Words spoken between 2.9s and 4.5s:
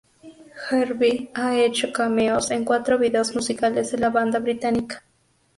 vídeos musicales de la banda